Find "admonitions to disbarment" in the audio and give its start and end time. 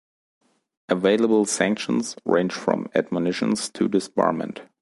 2.95-4.63